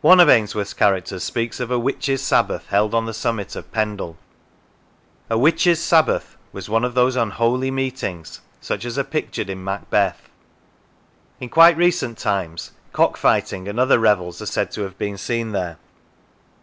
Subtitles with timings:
[0.00, 4.16] One of Ainsworth's characters speaks of a" witches' sabbath" held on the summit of Pendle.
[5.28, 10.30] A" witches' sabbath" was one of those unholy meetings, such as are pictured in Macbeth.
[11.38, 15.52] In quite recent times cock fighting and other revels are said to have been seen
[15.52, 15.76] there.